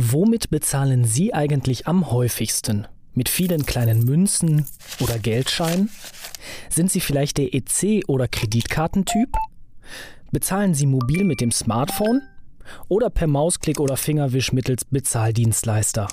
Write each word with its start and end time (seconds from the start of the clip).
Womit 0.00 0.50
bezahlen 0.50 1.02
Sie 1.02 1.34
eigentlich 1.34 1.88
am 1.88 2.12
häufigsten? 2.12 2.86
Mit 3.14 3.28
vielen 3.28 3.66
kleinen 3.66 4.04
Münzen 4.04 4.64
oder 5.00 5.18
Geldscheinen? 5.18 5.90
Sind 6.70 6.92
Sie 6.92 7.00
vielleicht 7.00 7.36
der 7.36 7.52
EC- 7.52 8.06
oder 8.06 8.28
Kreditkartentyp? 8.28 9.36
Bezahlen 10.30 10.74
Sie 10.74 10.86
mobil 10.86 11.24
mit 11.24 11.40
dem 11.40 11.50
Smartphone? 11.50 12.22
Oder 12.86 13.10
per 13.10 13.26
Mausklick 13.26 13.80
oder 13.80 13.96
Fingerwisch 13.96 14.52
mittels 14.52 14.84
Bezahldienstleister? 14.84 16.06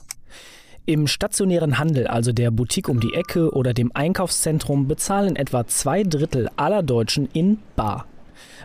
Im 0.88 1.06
stationären 1.06 1.78
Handel, 1.78 2.08
also 2.08 2.32
der 2.32 2.50
Boutique 2.50 2.90
um 2.90 3.00
die 3.00 3.14
Ecke 3.14 3.52
oder 3.52 3.76
dem 3.76 3.92
Einkaufszentrum, 3.94 4.88
bezahlen 4.88 5.36
etwa 5.36 5.68
zwei 5.68 6.02
Drittel 6.02 6.50
aller 6.56 6.82
Deutschen 6.82 7.30
in 7.34 7.60
Bar. 7.76 8.08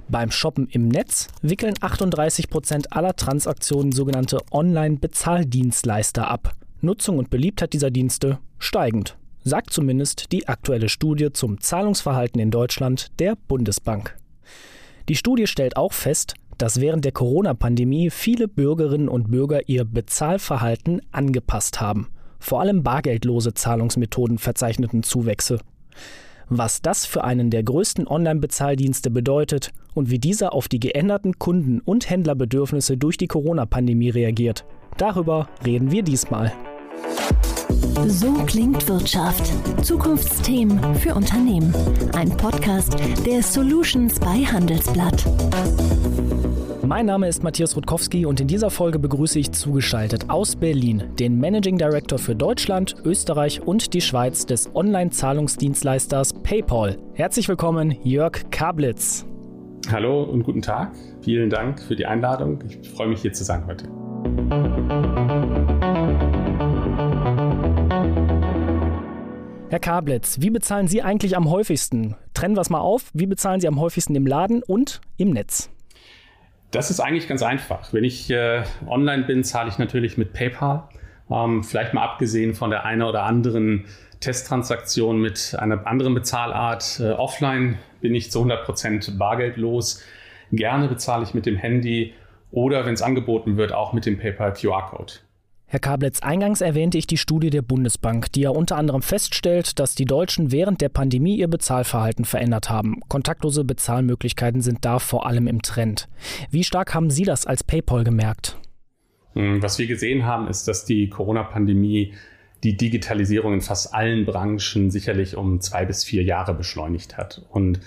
Beim 0.08 0.30
Shoppen 0.30 0.68
im 0.68 0.88
Netz 0.88 1.28
wickeln 1.42 1.74
38 1.80 2.50
Prozent 2.50 2.92
aller 2.92 3.14
Transaktionen 3.14 3.92
sogenannte 3.92 4.38
Online-Bezahldienstleister 4.50 6.28
ab. 6.28 6.54
Nutzung 6.80 7.18
und 7.18 7.30
Beliebtheit 7.30 7.72
dieser 7.72 7.90
Dienste 7.90 8.38
steigend, 8.58 9.16
sagt 9.44 9.72
zumindest 9.72 10.32
die 10.32 10.48
aktuelle 10.48 10.88
Studie 10.88 11.32
zum 11.32 11.60
Zahlungsverhalten 11.60 12.40
in 12.40 12.50
Deutschland 12.50 13.08
der 13.18 13.36
Bundesbank. 13.48 14.16
Die 15.08 15.16
Studie 15.16 15.46
stellt 15.46 15.76
auch 15.76 15.92
fest, 15.92 16.34
dass 16.56 16.80
während 16.80 17.04
der 17.04 17.12
Corona-Pandemie 17.12 18.10
viele 18.10 18.48
Bürgerinnen 18.48 19.08
und 19.08 19.30
Bürger 19.30 19.68
ihr 19.68 19.84
Bezahlverhalten 19.84 21.00
angepasst 21.10 21.80
haben. 21.80 22.08
Vor 22.38 22.60
allem 22.60 22.82
bargeldlose 22.82 23.54
Zahlungsmethoden 23.54 24.38
verzeichneten 24.38 25.02
Zuwächse 25.02 25.58
was 26.50 26.82
das 26.82 27.06
für 27.06 27.24
einen 27.24 27.48
der 27.48 27.62
größten 27.62 28.06
Online-Bezahldienste 28.06 29.10
bedeutet 29.10 29.72
und 29.94 30.10
wie 30.10 30.18
dieser 30.18 30.52
auf 30.52 30.68
die 30.68 30.80
geänderten 30.80 31.38
Kunden- 31.38 31.80
und 31.80 32.10
Händlerbedürfnisse 32.10 32.96
durch 32.96 33.16
die 33.16 33.28
Corona-Pandemie 33.28 34.10
reagiert. 34.10 34.66
Darüber 34.98 35.48
reden 35.64 35.90
wir 35.90 36.02
diesmal. 36.02 36.52
So 38.06 38.32
klingt 38.46 38.88
Wirtschaft. 38.88 39.52
Zukunftsthemen 39.84 40.94
für 40.96 41.14
Unternehmen. 41.14 41.74
Ein 42.12 42.36
Podcast 42.36 42.96
der 43.24 43.42
Solutions 43.42 44.18
bei 44.18 44.44
Handelsblatt. 44.44 45.26
Mein 46.90 47.06
Name 47.06 47.28
ist 47.28 47.44
Matthias 47.44 47.76
Rutkowski 47.76 48.26
und 48.26 48.40
in 48.40 48.48
dieser 48.48 48.68
Folge 48.68 48.98
begrüße 48.98 49.38
ich 49.38 49.52
zugeschaltet 49.52 50.28
aus 50.28 50.56
Berlin 50.56 51.04
den 51.20 51.38
Managing 51.38 51.78
Director 51.78 52.18
für 52.18 52.34
Deutschland, 52.34 52.96
Österreich 53.04 53.62
und 53.62 53.94
die 53.94 54.00
Schweiz 54.00 54.44
des 54.44 54.74
Online-Zahlungsdienstleisters 54.74 56.32
PayPal. 56.42 56.98
Herzlich 57.14 57.48
willkommen, 57.48 57.94
Jörg 58.02 58.50
Kablitz. 58.50 59.24
Hallo 59.88 60.24
und 60.24 60.42
guten 60.42 60.62
Tag. 60.62 60.90
Vielen 61.20 61.48
Dank 61.48 61.80
für 61.80 61.94
die 61.94 62.06
Einladung. 62.06 62.58
Ich 62.82 62.90
freue 62.90 63.06
mich 63.06 63.22
hier 63.22 63.32
zu 63.32 63.44
sein 63.44 63.64
heute. 63.68 63.84
Herr 69.68 69.78
Kablitz, 69.78 70.38
wie 70.40 70.50
bezahlen 70.50 70.88
Sie 70.88 71.02
eigentlich 71.02 71.36
am 71.36 71.48
häufigsten? 71.50 72.16
Trennen 72.34 72.56
wir 72.56 72.62
es 72.62 72.70
mal 72.70 72.80
auf. 72.80 73.10
Wie 73.14 73.26
bezahlen 73.26 73.60
Sie 73.60 73.68
am 73.68 73.78
häufigsten 73.78 74.16
im 74.16 74.26
Laden 74.26 74.64
und 74.64 75.00
im 75.18 75.30
Netz? 75.30 75.70
Das 76.70 76.90
ist 76.90 77.00
eigentlich 77.00 77.26
ganz 77.28 77.42
einfach. 77.42 77.92
Wenn 77.92 78.04
ich 78.04 78.30
äh, 78.30 78.62
online 78.86 79.24
bin, 79.24 79.42
zahle 79.42 79.68
ich 79.68 79.78
natürlich 79.78 80.16
mit 80.16 80.32
PayPal. 80.32 80.88
Ähm, 81.30 81.64
vielleicht 81.64 81.94
mal 81.94 82.04
abgesehen 82.04 82.54
von 82.54 82.70
der 82.70 82.84
einen 82.84 83.02
oder 83.02 83.24
anderen 83.24 83.86
Testtransaktion 84.20 85.20
mit 85.20 85.56
einer 85.58 85.86
anderen 85.86 86.14
Bezahlart. 86.14 87.00
Äh, 87.00 87.10
offline 87.12 87.78
bin 88.00 88.14
ich 88.14 88.30
zu 88.30 88.42
100% 88.42 89.18
bargeldlos. 89.18 90.04
Gerne 90.52 90.88
bezahle 90.88 91.24
ich 91.24 91.34
mit 91.34 91.46
dem 91.46 91.56
Handy 91.56 92.14
oder, 92.52 92.84
wenn 92.84 92.94
es 92.94 93.02
angeboten 93.02 93.56
wird, 93.56 93.72
auch 93.72 93.92
mit 93.92 94.06
dem 94.06 94.18
PayPal 94.18 94.52
QR-Code. 94.52 95.14
Herr 95.72 95.78
Kablitz, 95.78 96.18
eingangs 96.18 96.62
erwähnte 96.62 96.98
ich 96.98 97.06
die 97.06 97.16
Studie 97.16 97.48
der 97.48 97.62
Bundesbank, 97.62 98.32
die 98.32 98.40
ja 98.40 98.50
unter 98.50 98.76
anderem 98.76 99.02
feststellt, 99.02 99.78
dass 99.78 99.94
die 99.94 100.04
Deutschen 100.04 100.50
während 100.50 100.80
der 100.80 100.88
Pandemie 100.88 101.36
ihr 101.36 101.46
Bezahlverhalten 101.46 102.24
verändert 102.24 102.68
haben. 102.68 102.98
Kontaktlose 103.06 103.62
Bezahlmöglichkeiten 103.62 104.62
sind 104.62 104.84
da 104.84 104.98
vor 104.98 105.26
allem 105.26 105.46
im 105.46 105.62
Trend. 105.62 106.08
Wie 106.50 106.64
stark 106.64 106.92
haben 106.92 107.08
Sie 107.08 107.22
das 107.22 107.46
als 107.46 107.62
PayPal 107.62 108.02
gemerkt? 108.02 108.58
Hm, 109.34 109.62
was 109.62 109.78
wir 109.78 109.86
gesehen 109.86 110.26
haben, 110.26 110.48
ist, 110.48 110.66
dass 110.66 110.86
die 110.86 111.08
Corona-Pandemie 111.08 112.14
die 112.64 112.76
Digitalisierung 112.76 113.54
in 113.54 113.60
fast 113.60 113.94
allen 113.94 114.26
Branchen 114.26 114.90
sicherlich 114.90 115.36
um 115.36 115.60
zwei 115.60 115.84
bis 115.84 116.02
vier 116.02 116.24
Jahre 116.24 116.52
beschleunigt 116.52 117.16
hat. 117.16 117.46
Und 117.48 117.78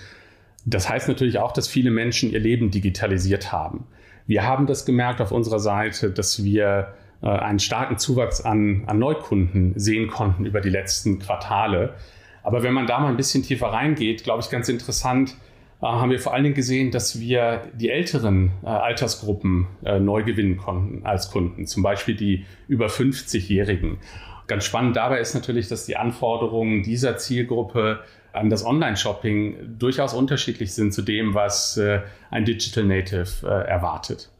das 0.64 0.88
heißt 0.88 1.06
natürlich 1.06 1.36
auch, 1.36 1.52
dass 1.52 1.68
viele 1.68 1.90
Menschen 1.90 2.32
ihr 2.32 2.40
Leben 2.40 2.70
digitalisiert 2.70 3.52
haben. 3.52 3.86
Wir 4.26 4.46
haben 4.46 4.66
das 4.66 4.86
gemerkt 4.86 5.20
auf 5.20 5.32
unserer 5.32 5.60
Seite, 5.60 6.10
dass 6.10 6.42
wir 6.42 6.94
einen 7.28 7.58
starken 7.58 7.98
Zuwachs 7.98 8.40
an, 8.40 8.84
an 8.86 8.98
Neukunden 8.98 9.72
sehen 9.76 10.08
konnten 10.08 10.44
über 10.44 10.60
die 10.60 10.70
letzten 10.70 11.18
Quartale. 11.18 11.94
Aber 12.42 12.62
wenn 12.62 12.74
man 12.74 12.86
da 12.86 13.00
mal 13.00 13.08
ein 13.08 13.16
bisschen 13.16 13.42
tiefer 13.42 13.68
reingeht, 13.68 14.22
glaube 14.22 14.42
ich, 14.42 14.50
ganz 14.50 14.68
interessant, 14.68 15.36
äh, 15.80 15.86
haben 15.86 16.10
wir 16.10 16.20
vor 16.20 16.34
allen 16.34 16.44
Dingen 16.44 16.54
gesehen, 16.54 16.90
dass 16.90 17.18
wir 17.18 17.62
die 17.74 17.90
älteren 17.90 18.52
äh, 18.62 18.66
Altersgruppen 18.66 19.66
äh, 19.84 19.98
neu 19.98 20.22
gewinnen 20.22 20.58
konnten 20.58 21.04
als 21.04 21.30
Kunden, 21.30 21.66
zum 21.66 21.82
Beispiel 21.82 22.14
die 22.14 22.44
über 22.68 22.86
50-Jährigen. 22.86 23.98
Ganz 24.46 24.64
spannend 24.64 24.96
dabei 24.96 25.20
ist 25.20 25.34
natürlich, 25.34 25.68
dass 25.68 25.86
die 25.86 25.96
Anforderungen 25.96 26.82
dieser 26.82 27.16
Zielgruppe 27.16 28.00
an 28.34 28.50
das 28.50 28.64
Online-Shopping 28.64 29.78
durchaus 29.78 30.12
unterschiedlich 30.12 30.74
sind 30.74 30.92
zu 30.92 31.02
dem, 31.02 31.34
was 31.34 31.78
äh, 31.78 32.00
ein 32.30 32.44
Digital 32.44 32.84
Native 32.84 33.46
äh, 33.46 33.68
erwartet. 33.68 34.30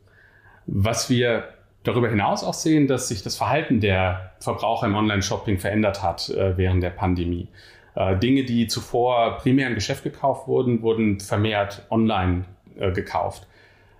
Was 0.66 1.08
wir 1.08 1.53
darüber 1.84 2.08
hinaus 2.08 2.42
auch 2.42 2.54
sehen, 2.54 2.88
dass 2.88 3.08
sich 3.08 3.22
das 3.22 3.36
Verhalten 3.36 3.80
der 3.80 4.32
Verbraucher 4.40 4.86
im 4.86 4.94
Online-Shopping 4.94 5.58
verändert 5.58 6.02
hat 6.02 6.28
äh, 6.30 6.56
während 6.56 6.82
der 6.82 6.90
Pandemie. 6.90 7.48
Äh, 7.94 8.16
Dinge, 8.16 8.44
die 8.44 8.66
zuvor 8.66 9.38
primär 9.38 9.68
im 9.68 9.74
Geschäft 9.74 10.02
gekauft 10.02 10.48
wurden, 10.48 10.82
wurden 10.82 11.20
vermehrt 11.20 11.86
online 11.90 12.44
äh, 12.78 12.90
gekauft. 12.90 13.46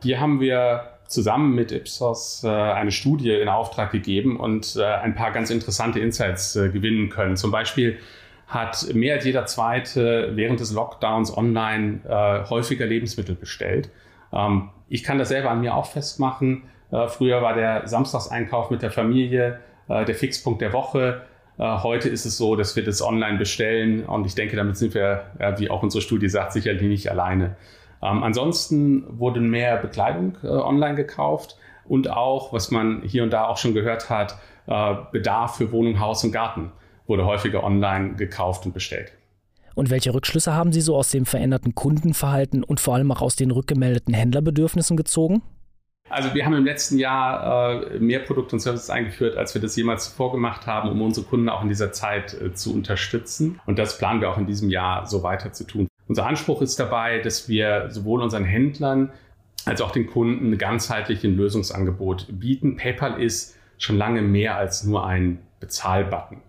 Hier 0.03 0.21
haben 0.21 0.41
wir 0.41 0.91
zusammen 1.07 1.55
mit 1.55 1.73
Ipsos 1.73 2.43
äh, 2.45 2.49
eine 2.49 2.91
Studie 2.91 3.33
in 3.33 3.49
Auftrag 3.49 3.93
gegeben 3.93 4.39
und 4.39 4.77
äh, 4.77 4.85
ein 4.85 5.15
paar 5.15 5.31
ganz 5.31 5.51
interessante 5.51 6.01
Insights 6.01 6.57
äh, 6.57 6.71
gewinnen 6.71 7.11
können. 7.11 7.37
Zum 7.37 7.51
Beispiel 7.51 7.99
hat 8.47 8.93
mehr 8.95 9.15
als 9.15 9.25
jeder 9.25 9.47
Zweite 9.47 10.33
während 10.35 10.61
des 10.61 10.73
Lockdowns 10.73 11.35
online 11.35 12.01
häufiger 12.51 12.85
Lebensmittel 12.85 13.35
bestellt. 13.35 13.91
Ähm, 14.33 14.69
ich 14.89 15.03
kann 15.03 15.19
das 15.19 15.29
selber 15.29 15.51
an 15.51 15.61
mir 15.61 15.75
auch 15.75 15.87
festmachen. 15.87 16.65
Äh, 16.91 17.09
früher 17.09 17.43
war 17.43 17.55
der 17.55 17.87
Samstagseinkauf 17.87 18.71
mit 18.71 18.83
der 18.83 18.91
Familie 18.91 19.61
äh, 19.89 20.05
der 20.05 20.15
Fixpunkt 20.15 20.61
der 20.61 20.73
Woche. 20.73 21.23
Äh, 21.59 21.79
heute 21.83 22.09
ist 22.09 22.25
es 22.25 22.37
so, 22.37 22.57
dass 22.57 22.77
wir 22.77 22.85
das 22.85 23.03
online 23.03 23.39
bestellen 23.39 24.05
und 24.05 24.27
ich 24.27 24.35
denke, 24.35 24.57
damit 24.57 24.77
sind 24.77 24.95
wir, 24.95 25.25
wie 25.57 25.71
auch 25.71 25.83
unsere 25.83 26.03
Studie 26.03 26.29
sagt, 26.29 26.53
sicherlich 26.53 26.83
nicht 26.83 27.11
alleine. 27.11 27.57
Ähm, 28.03 28.23
ansonsten 28.23 29.05
wurde 29.19 29.41
mehr 29.41 29.77
Bekleidung 29.77 30.37
online 30.43 30.95
gekauft 30.95 31.57
und 31.87 32.11
auch, 32.11 32.53
was 32.53 32.71
man 32.71 33.03
hier 33.03 33.23
und 33.23 33.33
da 33.33 33.47
auch 33.47 33.59
schon 33.59 33.75
gehört 33.75 34.09
hat, 34.11 34.39
Bedarf 35.13 35.57
für 35.57 35.71
Wohnung, 35.73 36.01
Haus 36.01 36.25
und 36.25 36.33
Garten 36.33 36.73
wurde 37.07 37.27
häufiger 37.27 37.63
online 37.63 38.15
gekauft 38.15 38.65
und 38.65 38.73
bestellt. 38.73 39.13
Und 39.75 39.91
welche 39.91 40.15
Rückschlüsse 40.15 40.55
haben 40.55 40.73
Sie 40.73 40.81
so 40.81 40.97
aus 40.97 41.11
dem 41.11 41.27
veränderten 41.27 41.75
Kundenverhalten 41.75 42.63
und 42.63 42.81
vor 42.81 42.95
allem 42.95 43.11
auch 43.11 43.23
aus 43.23 43.37
den 43.37 43.51
rückgemeldeten 43.51 44.15
Händlerbedürfnissen 44.15 44.97
gezogen? 44.97 45.43
Also 46.11 46.35
wir 46.35 46.45
haben 46.45 46.55
im 46.55 46.65
letzten 46.65 46.99
Jahr 46.99 47.83
äh, 47.83 47.99
mehr 47.99 48.21
Produkte 48.21 48.57
und 48.57 48.61
Services 48.61 48.91
eingeführt, 48.91 49.37
als 49.37 49.55
wir 49.55 49.63
das 49.63 49.75
jemals 49.75 50.11
zuvor 50.11 50.33
gemacht 50.33 50.67
haben, 50.67 50.91
um 50.91 51.01
unsere 51.01 51.27
Kunden 51.27 51.49
auch 51.49 51.63
in 51.63 51.69
dieser 51.69 51.93
Zeit 51.93 52.35
äh, 52.35 52.53
zu 52.53 52.75
unterstützen. 52.75 53.61
Und 53.67 53.79
das 53.79 53.99
planen 53.99 54.21
wir 54.21 54.31
auch 54.31 54.39
in 54.39 54.47
diesem 54.47 54.69
Jahr 54.69 55.07
so 55.07 55.23
weiter 55.23 55.53
zu 55.53 55.65
tun. 55.65 55.89
Unser 56.07 56.27
Anspruch 56.27 56.61
ist 56.61 56.79
dabei, 56.79 57.19
dass 57.21 57.49
wir 57.49 57.87
sowohl 57.91 58.23
unseren 58.23 58.45
Händlern 58.45 59.13
als 59.65 59.81
auch 59.81 59.93
den 59.93 60.07
Kunden 60.07 60.53
ein 60.53 60.59
ganzheitliches 60.59 61.25
Lösungsangebot 61.25 62.27
bieten. 62.31 62.77
PayPal 62.77 63.21
ist 63.21 63.57
schon 63.79 63.97
lange 63.97 64.21
mehr 64.21 64.57
als 64.57 64.85
nur 64.85 65.07
ein 65.07 65.39
Bezahlbutton. 65.61 66.43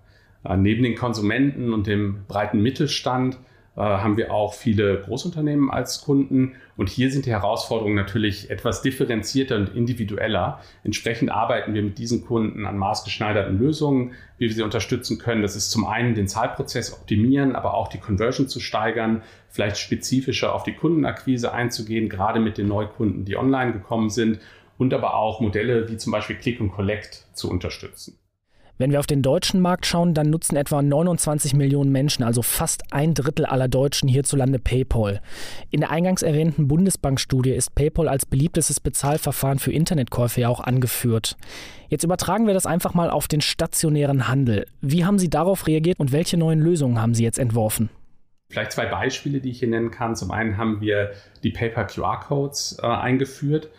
Äh, 0.44 0.58
neben 0.58 0.84
den 0.84 0.96
Konsumenten 0.96 1.74
und 1.74 1.88
dem 1.88 2.26
breiten 2.28 2.62
Mittelstand 2.62 3.38
haben 3.76 4.16
wir 4.16 4.34
auch 4.34 4.54
viele 4.54 5.02
Großunternehmen 5.02 5.70
als 5.70 6.02
Kunden. 6.02 6.54
Und 6.78 6.90
hier 6.90 7.12
sind 7.12 7.26
die 7.26 7.32
Herausforderungen 7.32 7.96
natürlich 7.96 8.50
etwas 8.50 8.82
differenzierter 8.82 9.58
und 9.58 9.76
individueller. 9.76 10.62
Entsprechend 10.84 11.30
arbeiten 11.30 11.74
wir 11.74 11.84
mit 11.84 11.98
diesen 11.98 12.26
Kunden 12.26 12.66
an 12.66 12.78
maßgeschneiderten 12.78 13.60
Lösungen, 13.60 14.14
wie 14.38 14.48
wir 14.48 14.54
sie 14.54 14.64
unterstützen 14.64 15.18
können. 15.18 15.42
Das 15.42 15.56
ist 15.56 15.72
zum 15.72 15.86
einen 15.86 16.16
den 16.16 16.28
Zahlprozess 16.28 16.94
optimieren, 16.94 17.56
aber 17.56 17.74
auch 17.74 17.90
die 17.90 18.00
Conversion 18.00 18.48
zu 18.48 18.60
steigern, 18.60 19.24
vielleicht 19.50 19.78
spezifischer 19.78 20.56
auf 20.56 20.64
die 20.64 20.74
Kundenakquise 20.74 21.54
einzugehen, 21.54 22.10
gerade 22.10 22.40
mit 22.40 22.58
den 22.58 22.68
Neukunden, 22.68 23.26
die 23.26 23.38
online 23.38 23.74
gekommen 23.74 24.10
sind 24.10 24.40
und 24.78 24.94
aber 24.94 25.16
auch 25.16 25.40
Modelle 25.42 25.90
wie 25.90 25.98
zum 25.98 26.12
Beispiel 26.12 26.36
Click 26.36 26.60
und 26.60 26.72
Collect 26.72 27.28
zu 27.34 27.50
unterstützen. 27.50 28.18
Wenn 28.78 28.92
wir 28.92 29.00
auf 29.00 29.08
den 29.08 29.22
deutschen 29.22 29.62
Markt 29.62 29.86
schauen, 29.86 30.14
dann 30.14 30.30
nutzen 30.30 30.58
etwa 30.58 30.82
29 30.82 31.54
Millionen 31.54 31.92
Menschen, 31.92 32.24
also 32.24 32.42
fast 32.42 32.92
ein 32.92 33.14
Drittel 33.14 33.46
aller 33.46 33.70
Deutschen 33.70 34.10
hierzulande 34.10 34.60
PayPal. 34.60 35.22
In 35.72 35.80
der 35.80 35.92
eingangs 35.92 36.24
erwähnten 36.24 36.68
Bundesbankstudie 36.68 37.52
ist 37.52 37.74
PayPal 37.74 38.10
als 38.10 38.26
beliebtestes 38.26 38.82
Bezahlverfahren 38.82 39.60
für 39.60 39.72
Internetkäufe 39.72 40.42
ja 40.42 40.50
auch 40.50 40.60
angeführt. 40.60 41.38
Jetzt 41.88 42.04
übertragen 42.04 42.48
wir 42.48 42.54
das 42.54 42.66
einfach 42.66 42.94
mal 42.94 43.10
auf 43.10 43.30
den 43.30 43.42
stationären 43.42 44.28
Handel. 44.28 44.66
Wie 44.82 45.06
haben 45.06 45.20
Sie 45.20 45.30
darauf 45.30 45.68
reagiert 45.68 46.00
und 46.00 46.12
welche 46.12 46.36
neuen 46.36 46.60
Lösungen 46.60 47.02
haben 47.02 47.14
Sie 47.14 47.24
jetzt 47.24 47.40
entworfen? 47.40 47.90
Vielleicht 48.50 48.74
zwei 48.74 48.86
Beispiele, 48.88 49.40
die 49.40 49.52
ich 49.52 49.60
hier 49.60 49.70
nennen 49.70 49.92
kann. 49.92 50.16
Zum 50.16 50.32
einen 50.32 50.58
haben 50.58 50.82
wir 50.82 51.12
die 51.44 51.52
PayPal 51.52 51.88
QR-Codes 51.88 52.80
äh, 52.82 52.88
eingeführt, 52.88 53.70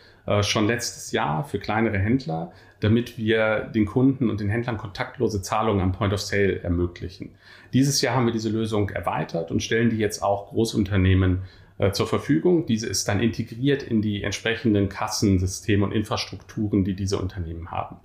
schon 0.43 0.67
letztes 0.67 1.12
Jahr 1.12 1.44
für 1.44 1.58
kleinere 1.58 1.99
Händler 1.99 2.52
damit 2.81 3.17
wir 3.17 3.70
den 3.75 3.87
Kunden 3.87 4.28
und 4.31 4.40
den 4.40 4.49
Händlern 4.49 4.76
kontaktlose 4.76 5.43
Zahlungen 5.43 5.81
am 5.81 5.93
Point 5.93 6.12
of 6.12 6.20
Sale 6.20 6.61
ermöglichen. 6.62 7.31
Dieses 7.73 8.00
Jahr 8.02 8.14
haben 8.14 8.26
wir 8.26 8.32
diese 8.32 8.50
Lösung 8.50 8.90
erweitert 8.90 9.50
und 9.50 9.62
stellen 9.62 9.90
die 9.90 9.96
jetzt 9.96 10.23
auch 10.23 10.49
Großunternehmen 10.50 11.40
äh, 11.78 11.93
zur 11.93 12.06
Verfügung. 12.06 12.67
Diese 12.67 12.87
ist 12.87 13.08
dann 13.08 13.20
integriert 13.20 13.82
in 13.82 14.02
die 14.02 14.23
entsprechenden 14.23 14.88
Kassensysteme 14.88 15.84
und 15.84 15.93
Infrastrukturen, 15.93 16.84
die 16.84 16.94
diese 16.94 17.19
Unternehmen 17.19 17.70
haben. 17.70 17.96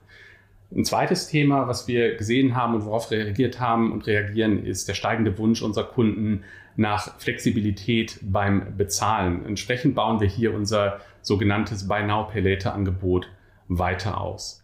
Ein 0.74 0.86
zweites 0.86 1.28
Thema, 1.28 1.68
was 1.68 1.90
wir 1.90 2.16
gesehen 2.16 2.56
haben 2.56 2.76
und 2.76 2.86
worauf 2.86 3.12
reagiert 3.12 3.60
haben 3.60 3.92
und 3.92 4.08
reagieren, 4.08 4.66
ist 4.66 4.88
der 4.88 4.94
steigende 4.94 5.38
Wunsch 5.38 5.62
unserer 5.62 5.84
Kunden 5.84 6.46
nach 6.78 7.20
Flexibilität 7.20 8.20
beim 8.22 8.78
Bezahlen. 8.78 9.46
Entsprechend 9.46 9.96
bauen 9.96 10.22
wir 10.22 10.30
hier 10.30 10.54
unser 10.54 11.02
sogenanntes 11.22 11.88
Buy 11.88 12.04
Now 12.04 12.28
Pay 12.28 12.42
Later 12.42 12.74
Angebot 12.74 13.30
weiter 13.68 14.20
aus. 14.20 14.62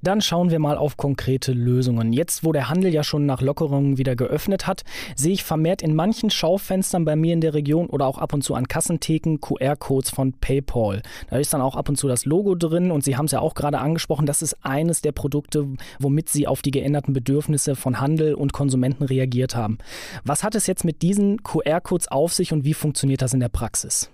Dann 0.00 0.20
schauen 0.20 0.50
wir 0.50 0.60
mal 0.60 0.76
auf 0.76 0.96
konkrete 0.96 1.52
Lösungen. 1.52 2.12
Jetzt, 2.12 2.44
wo 2.44 2.52
der 2.52 2.68
Handel 2.68 2.94
ja 2.94 3.02
schon 3.02 3.26
nach 3.26 3.40
Lockerungen 3.40 3.98
wieder 3.98 4.14
geöffnet 4.14 4.68
hat, 4.68 4.84
sehe 5.16 5.32
ich 5.32 5.42
vermehrt 5.42 5.82
in 5.82 5.96
manchen 5.96 6.30
Schaufenstern 6.30 7.04
bei 7.04 7.16
mir 7.16 7.32
in 7.32 7.40
der 7.40 7.54
Region 7.54 7.88
oder 7.88 8.06
auch 8.06 8.18
ab 8.18 8.32
und 8.32 8.44
zu 8.44 8.54
an 8.54 8.68
Kassentheken 8.68 9.38
QR-Codes 9.40 10.10
von 10.10 10.34
PayPal. 10.34 11.02
Da 11.30 11.38
ist 11.38 11.52
dann 11.52 11.60
auch 11.60 11.74
ab 11.74 11.88
und 11.88 11.96
zu 11.96 12.06
das 12.06 12.26
Logo 12.26 12.54
drin 12.54 12.92
und 12.92 13.02
Sie 13.02 13.16
haben 13.16 13.24
es 13.24 13.32
ja 13.32 13.40
auch 13.40 13.54
gerade 13.54 13.80
angesprochen, 13.80 14.26
das 14.26 14.40
ist 14.40 14.64
eines 14.64 15.02
der 15.02 15.12
Produkte, 15.12 15.66
womit 15.98 16.28
Sie 16.28 16.46
auf 16.46 16.62
die 16.62 16.70
geänderten 16.70 17.12
Bedürfnisse 17.12 17.74
von 17.74 18.00
Handel 18.00 18.34
und 18.34 18.52
Konsumenten 18.52 19.02
reagiert 19.02 19.56
haben. 19.56 19.78
Was 20.24 20.44
hat 20.44 20.54
es 20.54 20.68
jetzt 20.68 20.84
mit 20.84 21.02
diesen 21.02 21.42
QR-Codes 21.42 22.08
auf 22.08 22.32
sich 22.32 22.52
und 22.52 22.64
wie 22.64 22.74
funktioniert 22.74 23.20
das 23.20 23.34
in 23.34 23.40
der 23.40 23.48
Praxis? 23.48 24.12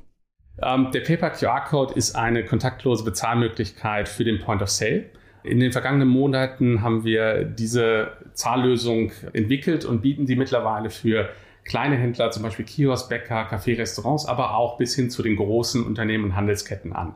Ähm, 0.63 0.91
der 0.93 1.01
PayPal 1.01 1.33
QR-Code 1.33 1.95
ist 1.95 2.15
eine 2.15 2.45
kontaktlose 2.45 3.05
Bezahlmöglichkeit 3.05 4.09
für 4.09 4.25
den 4.25 4.39
Point 4.39 4.63
of 4.63 4.71
Sale. 4.71 5.05
In 5.43 5.61
den 5.61 5.73
vergangenen 5.73 6.09
Monaten 6.09 6.83
haben 6.83 7.05
wir 7.05 7.45
diese 7.45 8.13
Zahllösung 8.33 9.13
entwickelt 9.33 9.85
und 9.85 10.01
bieten 10.01 10.27
sie 10.27 10.37
mittlerweile 10.37 10.89
für 10.91 11.29
kleine 11.65 11.97
Händler, 11.97 12.31
zum 12.31 12.43
Beispiel 12.43 12.65
Kiosk, 12.65 13.09
Bäcker, 13.09 13.49
Café, 13.51 13.77
Restaurants, 13.77 14.27
aber 14.27 14.57
auch 14.57 14.79
bis 14.79 14.95
hin 14.95 15.11
zu 15.11 15.23
den 15.23 15.37
großen 15.37 15.85
Unternehmen 15.85 16.25
und 16.25 16.37
Handelsketten 16.37 16.93
an. 16.93 17.15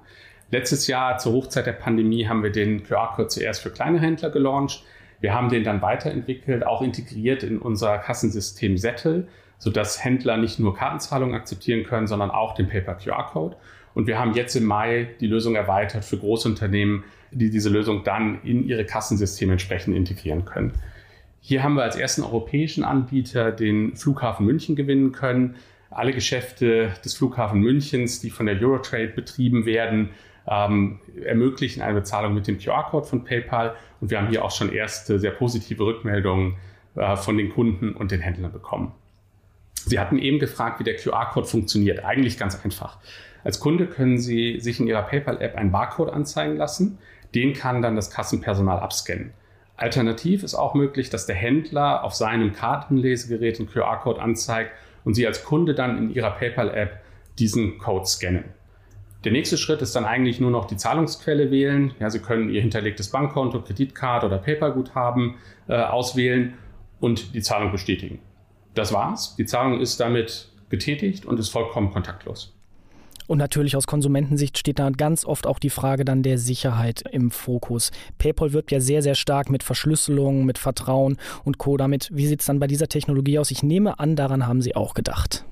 Letztes 0.50 0.86
Jahr 0.86 1.18
zur 1.18 1.34
Hochzeit 1.34 1.66
der 1.66 1.72
Pandemie 1.72 2.26
haben 2.26 2.42
wir 2.42 2.50
den 2.50 2.82
QR-Code 2.82 3.28
zuerst 3.28 3.62
für 3.62 3.70
kleine 3.70 4.00
Händler 4.00 4.30
gelauncht. 4.30 4.84
Wir 5.20 5.34
haben 5.34 5.48
den 5.50 5.64
dann 5.64 5.82
weiterentwickelt, 5.82 6.66
auch 6.66 6.80
integriert 6.80 7.42
in 7.42 7.58
unser 7.58 7.98
Kassensystem 7.98 8.78
Settle, 8.78 9.28
sodass 9.58 10.02
Händler 10.04 10.36
nicht 10.36 10.58
nur 10.58 10.74
Kartenzahlungen 10.74 11.34
akzeptieren 11.34 11.84
können, 11.84 12.06
sondern 12.06 12.30
auch 12.30 12.54
den 12.54 12.68
Paper 12.68 12.94
QR-Code. 12.94 13.56
Und 13.94 14.06
wir 14.06 14.18
haben 14.18 14.34
jetzt 14.34 14.54
im 14.54 14.64
Mai 14.64 15.08
die 15.20 15.26
Lösung 15.26 15.56
erweitert 15.56 16.04
für 16.04 16.18
Großunternehmen, 16.18 17.04
die 17.32 17.50
diese 17.50 17.68
Lösung 17.68 18.04
dann 18.04 18.40
in 18.42 18.66
ihre 18.66 18.84
Kassensysteme 18.84 19.52
entsprechend 19.52 19.96
integrieren 19.96 20.44
können. 20.44 20.72
Hier 21.40 21.62
haben 21.62 21.74
wir 21.74 21.82
als 21.82 21.96
ersten 21.96 22.22
europäischen 22.22 22.84
Anbieter 22.84 23.52
den 23.52 23.96
Flughafen 23.96 24.46
München 24.46 24.76
gewinnen 24.76 25.12
können. 25.12 25.56
Alle 25.90 26.12
Geschäfte 26.12 26.92
des 27.04 27.14
Flughafen 27.14 27.60
Münchens, 27.60 28.20
die 28.20 28.30
von 28.30 28.46
der 28.46 28.60
Eurotrade 28.60 29.08
betrieben 29.08 29.64
werden, 29.64 30.10
ähm, 30.46 31.00
ermöglichen 31.24 31.82
eine 31.82 31.94
Bezahlung 31.94 32.34
mit 32.34 32.46
dem 32.46 32.58
QR-Code 32.58 33.06
von 33.06 33.24
PayPal. 33.24 33.74
Und 34.00 34.10
wir 34.10 34.18
haben 34.18 34.28
hier 34.28 34.44
auch 34.44 34.50
schon 34.50 34.72
erste 34.72 35.18
sehr 35.18 35.30
positive 35.30 35.84
Rückmeldungen 35.84 36.56
äh, 36.96 37.16
von 37.16 37.36
den 37.36 37.50
Kunden 37.50 37.94
und 37.94 38.10
den 38.10 38.20
Händlern 38.20 38.52
bekommen. 38.52 38.92
Sie 39.86 39.98
hatten 39.98 40.18
eben 40.18 40.38
gefragt, 40.38 40.80
wie 40.80 40.84
der 40.84 40.96
QR-Code 40.96 41.46
funktioniert. 41.46 42.04
Eigentlich 42.04 42.38
ganz 42.38 42.62
einfach. 42.64 42.98
Als 43.44 43.60
Kunde 43.60 43.86
können 43.86 44.18
Sie 44.18 44.60
sich 44.60 44.80
in 44.80 44.86
Ihrer 44.86 45.02
PayPal-App 45.02 45.56
einen 45.56 45.72
Barcode 45.72 46.10
anzeigen 46.10 46.56
lassen. 46.56 46.98
Den 47.34 47.52
kann 47.52 47.82
dann 47.82 47.96
das 47.96 48.10
Kassenpersonal 48.10 48.80
abscannen. 48.80 49.32
Alternativ 49.76 50.42
ist 50.42 50.54
auch 50.54 50.74
möglich, 50.74 51.08
dass 51.08 51.26
der 51.26 51.36
Händler 51.36 52.02
auf 52.02 52.14
seinem 52.14 52.52
Kartenlesegerät 52.52 53.60
einen 53.60 53.68
QR-Code 53.68 54.20
anzeigt 54.20 54.72
und 55.04 55.14
Sie 55.14 55.26
als 55.26 55.44
Kunde 55.44 55.74
dann 55.74 55.96
in 55.96 56.14
Ihrer 56.14 56.32
PayPal-App 56.32 57.00
diesen 57.38 57.78
Code 57.78 58.06
scannen. 58.06 58.44
Der 59.24 59.32
nächste 59.32 59.56
Schritt 59.56 59.82
ist 59.82 59.94
dann 59.96 60.04
eigentlich 60.04 60.40
nur 60.40 60.50
noch 60.50 60.66
die 60.66 60.76
Zahlungsquelle 60.76 61.50
wählen. 61.50 61.92
Ja, 62.00 62.10
Sie 62.10 62.18
können 62.18 62.50
Ihr 62.50 62.60
hinterlegtes 62.60 63.10
Bankkonto, 63.10 63.62
Kreditkarte 63.62 64.26
oder 64.26 64.38
PayPal-Guthaben 64.38 65.36
äh, 65.68 65.76
auswählen 65.76 66.54
und 67.00 67.34
die 67.34 67.42
Zahlung 67.42 67.72
bestätigen. 67.72 68.20
Das 68.78 68.92
war's. 68.92 69.34
Die 69.36 69.44
Zahlung 69.44 69.80
ist 69.80 69.98
damit 69.98 70.46
getätigt 70.68 71.26
und 71.26 71.40
ist 71.40 71.48
vollkommen 71.48 71.90
kontaktlos. 71.90 72.54
Und 73.26 73.38
natürlich 73.38 73.76
aus 73.76 73.88
Konsumentensicht 73.88 74.56
steht 74.56 74.78
da 74.78 74.88
ganz 74.90 75.24
oft 75.24 75.48
auch 75.48 75.58
die 75.58 75.68
Frage 75.68 76.04
dann 76.04 76.22
der 76.22 76.38
Sicherheit 76.38 77.02
im 77.10 77.32
Fokus. 77.32 77.90
PayPal 78.18 78.52
wirbt 78.52 78.70
ja 78.70 78.78
sehr, 78.78 79.02
sehr 79.02 79.16
stark 79.16 79.50
mit 79.50 79.64
Verschlüsselung, 79.64 80.46
mit 80.46 80.58
Vertrauen 80.58 81.18
und 81.44 81.58
Co. 81.58 81.76
Damit, 81.76 82.08
wie 82.12 82.26
sieht 82.28 82.40
es 82.40 82.46
dann 82.46 82.60
bei 82.60 82.68
dieser 82.68 82.88
Technologie 82.88 83.40
aus? 83.40 83.50
Ich 83.50 83.64
nehme 83.64 83.98
an, 83.98 84.14
daran 84.14 84.46
haben 84.46 84.62
Sie 84.62 84.76
auch 84.76 84.94
gedacht 84.94 85.44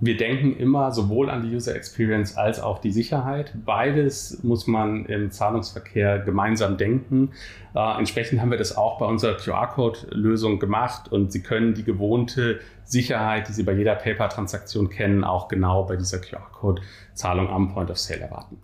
wir 0.00 0.16
denken 0.16 0.56
immer 0.56 0.92
sowohl 0.92 1.28
an 1.28 1.42
die 1.42 1.54
User 1.54 1.74
Experience 1.74 2.36
als 2.36 2.60
auch 2.60 2.78
die 2.78 2.92
Sicherheit. 2.92 3.52
Beides 3.64 4.42
muss 4.44 4.66
man 4.66 5.06
im 5.06 5.30
Zahlungsverkehr 5.30 6.20
gemeinsam 6.20 6.76
denken. 6.76 7.32
Äh, 7.74 7.98
entsprechend 7.98 8.40
haben 8.40 8.50
wir 8.50 8.58
das 8.58 8.76
auch 8.76 8.98
bei 8.98 9.06
unserer 9.06 9.36
QR-Code-Lösung 9.36 10.60
gemacht 10.60 11.10
und 11.10 11.32
Sie 11.32 11.42
können 11.42 11.74
die 11.74 11.84
gewohnte 11.84 12.60
Sicherheit, 12.84 13.48
die 13.48 13.52
Sie 13.52 13.64
bei 13.64 13.72
jeder 13.72 13.96
PayPal-Transaktion 13.96 14.88
kennen, 14.88 15.24
auch 15.24 15.48
genau 15.48 15.84
bei 15.84 15.96
dieser 15.96 16.18
QR-Code-Zahlung 16.18 17.48
am 17.48 17.74
Point 17.74 17.90
of 17.90 17.98
Sale 17.98 18.20
erwarten. 18.20 18.58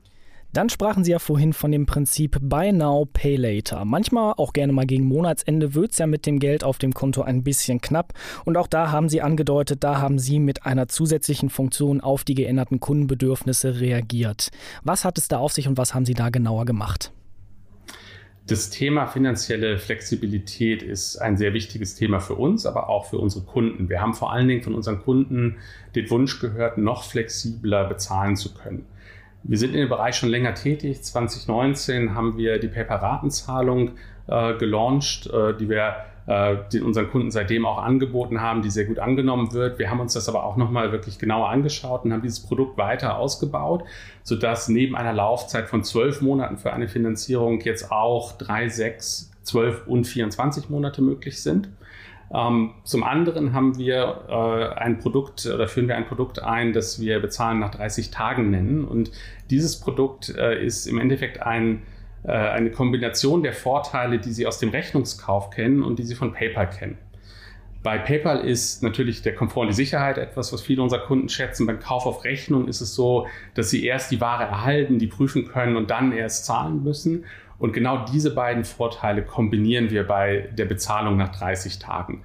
Dann 0.55 0.69
sprachen 0.69 1.03
Sie 1.03 1.11
ja 1.11 1.19
vorhin 1.19 1.53
von 1.53 1.73
dem 1.73 1.85
Prinzip 1.85 2.39
Buy 2.41 2.71
Now, 2.71 3.09
Pay 3.12 3.35
Later. 3.35 3.85
Manchmal, 3.85 4.35
auch 4.37 4.53
gerne 4.53 4.73
mal 4.73 4.87
gegen 4.87 5.05
Monatsende, 5.05 5.75
wird 5.75 5.91
es 5.91 5.99
ja 5.99 6.06
mit 6.06 6.27
dem 6.27 6.39
Geld 6.39 6.62
auf 6.62 6.79
dem 6.79 6.95
Konto 6.95 7.23
ein 7.23 7.43
bisschen 7.43 7.81
knapp. 7.81 8.12
Und 8.45 8.56
auch 8.56 8.69
da 8.69 8.93
haben 8.93 9.09
Sie 9.09 9.21
angedeutet, 9.21 9.83
da 9.83 10.01
haben 10.01 10.21
Sie 10.21 10.39
mit 10.39 10.65
einer 10.65 10.87
zusätzlichen 10.87 11.51
Funktion 11.51 12.01
auf 12.01 12.23
die 12.23 12.37
geänderten 12.37 12.79
Kundenbedürfnisse 12.79 13.81
reagiert. 13.81 14.51
Was 14.85 15.05
hat 15.05 15.19
es 15.19 15.27
da 15.27 15.39
auf 15.39 15.53
sich 15.53 15.67
und 15.67 15.77
was 15.77 15.93
haben 15.93 16.06
Sie 16.06 16.15
da 16.15 16.31
genauer 16.31 16.67
gemacht? 16.67 17.11
Das 18.47 18.71
Thema 18.71 19.09
finanzielle 19.09 19.79
Flexibilität 19.81 20.84
ist 20.84 21.17
ein 21.17 21.37
sehr 21.37 21.53
wichtiges 21.53 21.96
Thema 21.96 22.20
für 22.20 22.37
uns, 22.37 22.65
aber 22.65 22.89
auch 22.89 23.06
für 23.06 23.19
unsere 23.19 23.44
Kunden. 23.44 23.89
Wir 23.89 24.01
haben 24.01 24.15
vor 24.15 24.32
allen 24.32 24.46
Dingen 24.46 24.63
von 24.63 24.77
unseren 24.77 25.03
Kunden 25.03 25.56
den 25.96 26.08
Wunsch 26.11 26.39
gehört, 26.39 26.79
noch 26.79 27.03
flexibler 27.03 27.89
bezahlen 27.89 28.37
zu 28.37 28.55
können. 28.55 28.87
Wir 29.46 29.58
sind 29.58 29.74
in 29.74 29.81
dem 29.81 29.89
Bereich 29.91 30.17
schon 30.17 30.31
länger 30.31 30.55
tätig. 30.55 31.03
2019 31.03 32.15
haben 32.15 32.39
wir 32.39 32.58
die 32.58 32.69
Paper-Ratenzahlung 32.69 33.93
äh, 34.27 34.55
gelauncht, 34.55 35.27
äh, 35.27 35.55
die 35.55 35.69
wir 35.69 35.96
äh, 36.27 36.56
die 36.72 36.81
unseren 36.81 37.10
Kunden 37.10 37.31
seitdem 37.31 37.67
auch 37.67 37.77
angeboten 37.77 38.41
haben, 38.41 38.63
die 38.63 38.70
sehr 38.70 38.86
gut 38.86 38.98
angenommen 38.98 39.53
wird. 39.53 39.79
Wir 39.79 39.91
haben 39.91 40.01
uns 40.01 40.15
das 40.15 40.31
aber 40.31 40.44
auch 40.44 40.56
nochmal 40.56 40.93
wirklich 40.93 41.19
genauer 41.19 41.51
angeschaut 41.51 42.05
und 42.05 42.13
haben 42.15 42.22
dieses 42.22 42.41
Produkt 42.41 42.79
weiter 42.79 43.19
ausgebaut, 43.19 43.84
sodass 44.22 44.69
neben 44.69 44.96
einer 44.96 45.13
Laufzeit 45.13 45.69
von 45.69 45.84
zwölf 45.84 46.22
Monaten 46.22 46.56
für 46.56 46.72
eine 46.72 46.89
Finanzierung 46.89 47.60
jetzt 47.60 47.93
auch 47.93 48.39
drei, 48.39 48.70
sechs, 48.70 49.31
zwölf 49.43 49.86
und 49.86 50.06
24 50.06 50.70
Monate 50.70 51.03
möglich 51.03 51.43
sind. 51.43 51.69
Ähm, 52.33 52.75
zum 52.85 53.05
anderen 53.05 53.53
haben 53.53 53.79
wir 53.79 54.25
äh, 54.29 54.79
ein 54.81 54.99
Produkt 54.99 55.47
oder 55.47 55.69
führen 55.69 55.89
wir 55.89 55.97
ein 55.97 56.07
Produkt 56.07 56.43
ein, 56.43 56.73
das 56.73 57.01
wir 57.01 57.21
bezahlen 57.21 57.59
nach 57.59 57.71
30 57.71 58.11
Tagen 58.11 58.51
nennen. 58.51 58.85
Und 58.85 59.11
dieses 59.51 59.79
Produkt 59.81 60.35
äh, 60.37 60.65
ist 60.65 60.87
im 60.87 60.99
Endeffekt 60.99 61.43
ein, 61.43 61.83
äh, 62.25 62.33
eine 62.33 62.71
Kombination 62.71 63.43
der 63.43 63.53
Vorteile, 63.53 64.19
die 64.19 64.33
Sie 64.33 64.47
aus 64.47 64.59
dem 64.59 64.71
Rechnungskauf 64.71 65.51
kennen 65.51 65.83
und 65.83 65.99
die 65.99 66.05
Sie 66.05 66.15
von 66.15 66.33
PayPal 66.33 66.71
kennen. 66.71 66.99
Bei 67.85 67.99
PayPal 67.99 68.41
ist 68.41 68.83
natürlich 68.83 69.21
der 69.21 69.35
Komfort 69.35 69.65
und 69.65 69.69
die 69.69 69.75
Sicherheit 69.75 70.17
etwas, 70.17 70.55
was 70.55 70.63
viele 70.63 70.81
unserer 70.83 71.01
Kunden 71.01 71.29
schätzen. 71.29 71.67
Beim 71.67 71.81
Kauf 71.81 72.07
auf 72.07 72.25
Rechnung 72.25 72.67
ist 72.67 72.81
es 72.81 72.95
so, 72.95 73.27
dass 73.53 73.69
sie 73.69 73.85
erst 73.85 74.11
die 74.11 74.23
Ware 74.23 74.45
erhalten, 74.45 74.99
die 74.99 75.07
prüfen 75.07 75.47
können 75.47 75.77
und 75.77 75.91
dann 75.91 76.11
erst 76.11 76.47
zahlen 76.47 76.83
müssen. 76.83 77.27
Und 77.65 77.73
genau 77.73 78.05
diese 78.05 78.35
beiden 78.35 78.63
Vorteile 78.63 79.23
kombinieren 79.23 79.89
wir 79.89 80.06
bei 80.06 80.51
der 80.53 80.67
Bezahlung 80.67 81.17
nach 81.17 81.35
30 81.35 81.79
Tagen. 81.79 82.23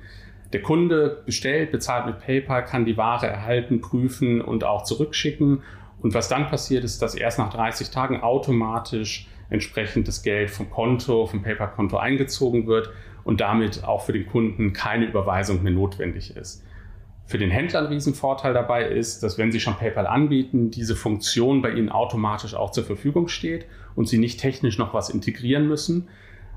Der 0.52 0.62
Kunde 0.62 1.24
bestellt, 1.26 1.72
bezahlt 1.72 2.08
mit 2.08 2.20
PayPal, 2.20 2.66
kann 2.66 2.84
die 2.84 2.98
Ware 2.98 3.28
erhalten, 3.28 3.80
prüfen 3.80 4.42
und 4.42 4.66
auch 4.66 4.84
zurückschicken. 4.84 5.64
Und 6.02 6.14
was 6.14 6.28
dann 6.28 6.50
passiert, 6.50 6.84
ist, 6.84 7.02
dass 7.02 7.16
erst 7.16 7.40
nach 7.40 7.54
30 7.54 7.90
Tagen 7.90 8.20
automatisch 8.20 9.30
entsprechend 9.50 10.10
das 10.10 10.24
Geld 10.24 10.50
vom 10.50 10.70
Konto, 10.70 11.26
vom 11.26 11.42
PayPal-Konto 11.42 11.96
eingezogen 11.96 12.68
wird 12.68 12.90
und 13.24 13.40
damit 13.40 13.86
auch 13.86 14.02
für 14.02 14.12
den 14.12 14.28
Kunden 14.28 14.74
keine 14.74 15.06
Überweisung 15.06 15.64
mehr 15.64 15.72
notwendig 15.72 16.36
ist. 16.36 16.66
Für 17.30 17.38
den 17.38 17.52
Händler 17.52 17.82
ein 17.82 17.86
Riesenvorteil 17.86 18.56
dabei 18.56 18.86
ist, 18.86 19.22
dass 19.22 19.38
wenn 19.38 19.52
Sie 19.52 19.60
schon 19.60 19.76
PayPal 19.76 20.08
anbieten, 20.08 20.72
diese 20.72 20.96
Funktion 20.96 21.62
bei 21.62 21.70
Ihnen 21.70 21.90
automatisch 21.90 22.56
auch 22.56 22.72
zur 22.72 22.84
Verfügung 22.84 23.28
steht 23.28 23.68
und 23.94 24.10
Sie 24.10 24.18
nicht 24.18 24.40
technisch 24.40 24.80
noch 24.80 24.96
was 24.96 25.12
integrieren 25.12 25.68
müssen. 25.68 26.08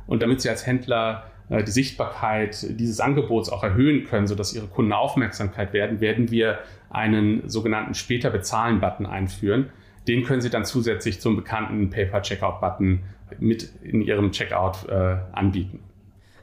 Und 0.06 0.22
damit 0.22 0.40
Sie 0.40 0.48
als 0.48 0.66
Händler 0.66 1.24
äh, 1.50 1.62
die 1.62 1.70
Sichtbarkeit 1.70 2.64
dieses 2.80 3.00
Angebots 3.00 3.50
auch 3.50 3.62
erhöhen 3.62 4.04
können, 4.04 4.26
sodass 4.26 4.54
Ihre 4.54 4.66
Kunden 4.66 4.94
Aufmerksamkeit 4.94 5.74
werden, 5.74 6.00
werden 6.00 6.30
wir 6.30 6.60
einen 6.88 7.46
sogenannten 7.50 7.92
später 7.92 8.30
bezahlen 8.30 8.80
Button 8.80 9.04
einführen. 9.04 9.68
Den 10.08 10.24
können 10.24 10.40
Sie 10.40 10.48
dann 10.48 10.64
zusätzlich 10.64 11.20
zum 11.20 11.36
bekannten 11.36 11.90
PayPal 11.90 12.22
Checkout 12.22 12.62
Button 12.62 13.00
mit 13.38 13.68
in 13.82 14.00
Ihrem 14.00 14.32
Checkout 14.32 14.88
äh, 14.88 15.18
anbieten. 15.32 15.80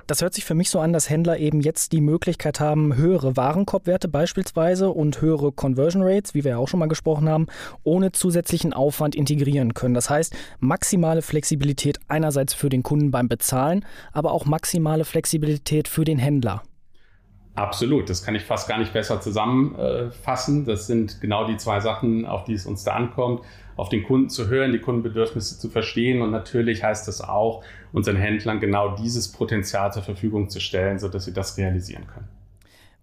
Das 0.09 0.23
hört 0.23 0.33
sich 0.33 0.43
für 0.43 0.55
mich 0.55 0.71
so 0.71 0.79
an, 0.79 0.91
dass 0.91 1.07
Händler 1.07 1.37
eben 1.37 1.61
jetzt 1.61 1.91
die 1.91 2.01
Möglichkeit 2.01 2.59
haben, 2.59 2.95
höhere 2.95 3.37
Warenkorbwerte 3.37 4.07
beispielsweise 4.07 4.89
und 4.89 5.21
höhere 5.21 5.51
Conversion 5.51 6.01
Rates, 6.01 6.33
wie 6.33 6.43
wir 6.43 6.53
ja 6.53 6.57
auch 6.57 6.67
schon 6.67 6.79
mal 6.79 6.87
gesprochen 6.87 7.29
haben, 7.29 7.45
ohne 7.83 8.11
zusätzlichen 8.11 8.73
Aufwand 8.73 9.13
integrieren 9.13 9.75
können. 9.75 9.93
Das 9.93 10.09
heißt, 10.09 10.35
maximale 10.59 11.21
Flexibilität 11.21 11.99
einerseits 12.07 12.55
für 12.55 12.69
den 12.69 12.81
Kunden 12.81 13.11
beim 13.11 13.29
Bezahlen, 13.29 13.85
aber 14.11 14.31
auch 14.31 14.47
maximale 14.47 15.05
Flexibilität 15.05 15.87
für 15.87 16.05
den 16.05 16.17
Händler. 16.17 16.63
Absolut, 17.53 18.09
das 18.09 18.23
kann 18.23 18.33
ich 18.33 18.45
fast 18.45 18.67
gar 18.67 18.79
nicht 18.79 18.93
besser 18.93 19.21
zusammenfassen. 19.21 20.65
Das 20.65 20.87
sind 20.87 21.21
genau 21.21 21.45
die 21.45 21.57
zwei 21.57 21.81
Sachen, 21.81 22.25
auf 22.25 22.45
die 22.45 22.53
es 22.53 22.65
uns 22.65 22.83
da 22.83 22.93
ankommt, 22.93 23.41
auf 23.79 23.89
den 23.89 24.03
Kunden 24.03 24.29
zu 24.29 24.48
hören, 24.48 24.71
die 24.71 24.79
Kundenbedürfnisse 24.79 25.59
zu 25.59 25.69
verstehen 25.69 26.21
und 26.21 26.31
natürlich 26.31 26.83
heißt 26.83 27.07
das 27.07 27.21
auch, 27.21 27.63
unseren 27.91 28.17
Händlern 28.17 28.59
genau 28.59 28.95
dieses 28.95 29.31
Potenzial 29.31 29.91
zur 29.91 30.03
Verfügung 30.03 30.50
zu 30.50 30.59
stellen, 30.59 31.00
sodass 31.00 31.25
sie 31.25 31.33
das 31.33 31.57
realisieren 31.57 32.05
können 32.07 32.27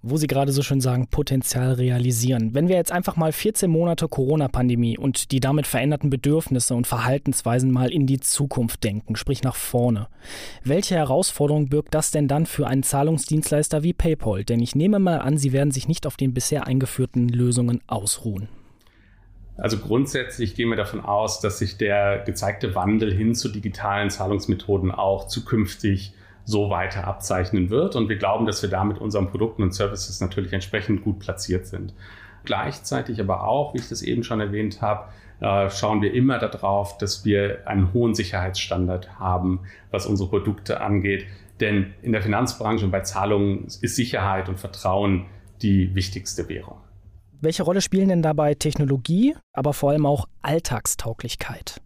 wo 0.08 0.16
Sie 0.16 0.28
gerade 0.28 0.52
so 0.52 0.62
schön 0.62 0.80
sagen, 0.80 1.08
Potenzial 1.08 1.72
realisieren. 1.72 2.54
Wenn 2.54 2.68
wir 2.68 2.76
jetzt 2.76 2.92
einfach 2.92 3.16
mal 3.16 3.32
14 3.32 3.68
Monate 3.68 4.06
Corona-Pandemie 4.06 4.96
und 4.96 5.32
die 5.32 5.40
damit 5.40 5.66
veränderten 5.66 6.10
Bedürfnisse 6.10 6.74
und 6.74 6.86
Verhaltensweisen 6.86 7.72
mal 7.72 7.90
in 7.90 8.06
die 8.06 8.20
Zukunft 8.20 8.84
denken, 8.84 9.16
sprich 9.16 9.42
nach 9.42 9.56
vorne. 9.56 10.06
Welche 10.62 10.94
Herausforderung 10.94 11.68
birgt 11.68 11.94
das 11.94 12.12
denn 12.12 12.28
dann 12.28 12.46
für 12.46 12.66
einen 12.68 12.84
Zahlungsdienstleister 12.84 13.82
wie 13.82 13.94
PayPal? 13.94 14.44
Denn 14.44 14.60
ich 14.60 14.76
nehme 14.76 15.00
mal 15.00 15.18
an, 15.18 15.38
Sie 15.38 15.52
werden 15.52 15.72
sich 15.72 15.88
nicht 15.88 16.06
auf 16.06 16.16
den 16.16 16.34
bisher 16.34 16.66
eingeführten 16.66 17.28
Lösungen 17.28 17.80
ausruhen. 17.88 18.48
Also 19.58 19.78
grundsätzlich 19.78 20.54
gehen 20.54 20.68
wir 20.68 20.76
davon 20.76 21.00
aus, 21.00 21.40
dass 21.40 21.58
sich 21.58 21.78
der 21.78 22.18
gezeigte 22.18 22.74
Wandel 22.74 23.12
hin 23.12 23.34
zu 23.34 23.48
digitalen 23.48 24.10
Zahlungsmethoden 24.10 24.90
auch 24.90 25.28
zukünftig 25.28 26.12
so 26.44 26.70
weiter 26.70 27.06
abzeichnen 27.06 27.70
wird. 27.70 27.96
Und 27.96 28.08
wir 28.08 28.16
glauben, 28.16 28.46
dass 28.46 28.62
wir 28.62 28.68
da 28.68 28.84
mit 28.84 28.98
unseren 28.98 29.28
Produkten 29.28 29.62
und 29.62 29.74
Services 29.74 30.20
natürlich 30.20 30.52
entsprechend 30.52 31.02
gut 31.02 31.18
platziert 31.18 31.66
sind. 31.66 31.94
Gleichzeitig 32.44 33.20
aber 33.20 33.44
auch, 33.48 33.74
wie 33.74 33.78
ich 33.78 33.88
das 33.88 34.02
eben 34.02 34.22
schon 34.22 34.40
erwähnt 34.40 34.80
habe, 34.80 35.08
äh, 35.40 35.68
schauen 35.70 36.00
wir 36.02 36.14
immer 36.14 36.38
darauf, 36.38 36.98
dass 36.98 37.24
wir 37.24 37.66
einen 37.66 37.92
hohen 37.92 38.14
Sicherheitsstandard 38.14 39.18
haben, 39.18 39.60
was 39.90 40.06
unsere 40.06 40.28
Produkte 40.28 40.80
angeht. 40.80 41.26
Denn 41.60 41.94
in 42.02 42.12
der 42.12 42.22
Finanzbranche 42.22 42.84
und 42.84 42.90
bei 42.90 43.00
Zahlungen 43.00 43.64
ist 43.64 43.96
Sicherheit 43.96 44.48
und 44.48 44.60
Vertrauen 44.60 45.26
die 45.62 45.94
wichtigste 45.94 46.48
Währung. 46.48 46.78
Welche 47.46 47.62
Rolle 47.62 47.80
spielen 47.80 48.08
denn 48.08 48.22
dabei 48.22 48.54
Technologie, 48.54 49.36
aber 49.52 49.72
vor 49.72 49.90
allem 49.90 50.04
auch 50.04 50.26
Alltagstauglichkeit? 50.42 51.80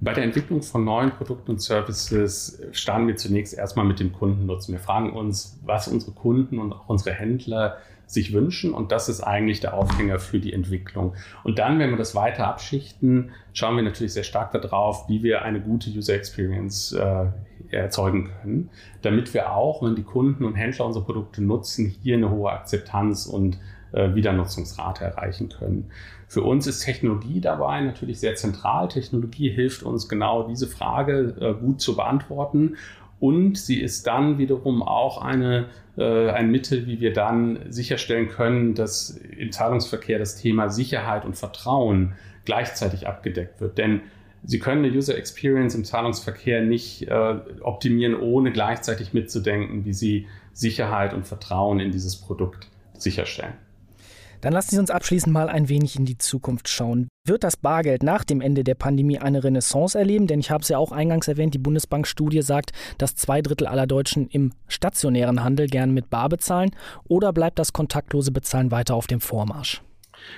Bei 0.00 0.14
der 0.14 0.22
Entwicklung 0.22 0.62
von 0.62 0.84
neuen 0.84 1.10
Produkten 1.10 1.50
und 1.50 1.60
Services 1.60 2.62
starten 2.70 3.08
wir 3.08 3.16
zunächst 3.16 3.54
erstmal 3.54 3.84
mit 3.84 3.98
dem 3.98 4.12
Kundennutzen. 4.12 4.74
Wir 4.74 4.78
fragen 4.78 5.14
uns, 5.14 5.58
was 5.64 5.88
unsere 5.88 6.12
Kunden 6.12 6.60
und 6.60 6.72
auch 6.72 6.88
unsere 6.88 7.12
Händler 7.12 7.78
sich 8.06 8.32
wünschen 8.32 8.72
und 8.72 8.92
das 8.92 9.08
ist 9.08 9.20
eigentlich 9.20 9.58
der 9.58 9.74
Aufhänger 9.74 10.20
für 10.20 10.38
die 10.38 10.52
Entwicklung. 10.52 11.14
Und 11.42 11.58
dann, 11.58 11.80
wenn 11.80 11.90
wir 11.90 11.96
das 11.96 12.14
weiter 12.14 12.46
abschichten, 12.46 13.32
schauen 13.54 13.74
wir 13.74 13.82
natürlich 13.82 14.12
sehr 14.12 14.22
stark 14.22 14.52
darauf, 14.52 15.08
wie 15.08 15.24
wir 15.24 15.42
eine 15.42 15.60
gute 15.60 15.90
User 15.90 16.14
Experience 16.14 16.92
äh, 16.92 17.26
erzeugen 17.70 18.30
können, 18.40 18.70
damit 19.02 19.34
wir 19.34 19.52
auch, 19.52 19.82
wenn 19.82 19.96
die 19.96 20.04
Kunden 20.04 20.44
und 20.44 20.54
Händler 20.54 20.86
unsere 20.86 21.04
Produkte 21.04 21.42
nutzen, 21.42 21.92
hier 22.00 22.16
eine 22.16 22.30
hohe 22.30 22.52
Akzeptanz 22.52 23.26
und 23.26 23.58
Wiedernutzungsrate 23.92 25.04
erreichen 25.04 25.48
können. 25.48 25.90
Für 26.26 26.42
uns 26.42 26.66
ist 26.66 26.80
Technologie 26.80 27.40
dabei 27.40 27.80
natürlich 27.80 28.20
sehr 28.20 28.34
zentral. 28.34 28.88
Technologie 28.88 29.50
hilft 29.50 29.82
uns 29.82 30.08
genau 30.08 30.46
diese 30.46 30.66
Frage 30.66 31.34
äh, 31.40 31.54
gut 31.54 31.80
zu 31.80 31.96
beantworten. 31.96 32.76
Und 33.20 33.58
sie 33.58 33.80
ist 33.80 34.06
dann 34.06 34.38
wiederum 34.38 34.82
auch 34.82 35.22
eine, 35.22 35.66
äh, 35.96 36.30
ein 36.30 36.50
Mittel, 36.50 36.86
wie 36.86 37.00
wir 37.00 37.12
dann 37.12 37.58
sicherstellen 37.68 38.28
können, 38.28 38.74
dass 38.74 39.10
im 39.10 39.50
Zahlungsverkehr 39.50 40.18
das 40.18 40.36
Thema 40.36 40.68
Sicherheit 40.68 41.24
und 41.24 41.36
Vertrauen 41.36 42.12
gleichzeitig 42.44 43.08
abgedeckt 43.08 43.60
wird. 43.60 43.78
Denn 43.78 44.02
Sie 44.44 44.60
können 44.60 44.84
eine 44.84 44.94
User 44.94 45.18
Experience 45.18 45.74
im 45.74 45.84
Zahlungsverkehr 45.84 46.62
nicht 46.62 47.08
äh, 47.08 47.36
optimieren, 47.60 48.14
ohne 48.14 48.52
gleichzeitig 48.52 49.12
mitzudenken, 49.12 49.84
wie 49.84 49.92
Sie 49.92 50.26
Sicherheit 50.52 51.12
und 51.12 51.26
Vertrauen 51.26 51.80
in 51.80 51.90
dieses 51.90 52.16
Produkt 52.16 52.68
sicherstellen. 52.96 53.54
Dann 54.40 54.52
lassen 54.52 54.70
Sie 54.70 54.78
uns 54.78 54.90
abschließend 54.90 55.32
mal 55.32 55.48
ein 55.48 55.68
wenig 55.68 55.96
in 55.96 56.04
die 56.04 56.18
Zukunft 56.18 56.68
schauen. 56.68 57.08
Wird 57.26 57.44
das 57.44 57.56
Bargeld 57.56 58.02
nach 58.02 58.24
dem 58.24 58.40
Ende 58.40 58.64
der 58.64 58.74
Pandemie 58.74 59.18
eine 59.18 59.42
Renaissance 59.42 59.98
erleben? 59.98 60.26
Denn 60.26 60.40
ich 60.40 60.50
habe 60.50 60.62
es 60.62 60.68
ja 60.68 60.78
auch 60.78 60.92
eingangs 60.92 61.28
erwähnt, 61.28 61.54
die 61.54 61.58
Bundesbank-Studie 61.58 62.42
sagt, 62.42 62.72
dass 62.98 63.16
zwei 63.16 63.42
Drittel 63.42 63.66
aller 63.66 63.86
Deutschen 63.86 64.28
im 64.28 64.52
stationären 64.68 65.42
Handel 65.42 65.66
gern 65.66 65.92
mit 65.92 66.10
Bar 66.10 66.28
bezahlen. 66.28 66.70
Oder 67.08 67.32
bleibt 67.32 67.58
das 67.58 67.72
kontaktlose 67.72 68.30
Bezahlen 68.30 68.70
weiter 68.70 68.94
auf 68.94 69.06
dem 69.06 69.20
Vormarsch? 69.20 69.82